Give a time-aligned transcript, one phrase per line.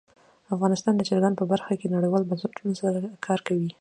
[0.55, 3.67] افغانستان د چرګان په برخه کې نړیوالو بنسټونو سره کار کوي.